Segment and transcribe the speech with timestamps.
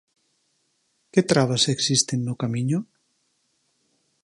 [1.13, 2.79] Que trabas existen no camiño?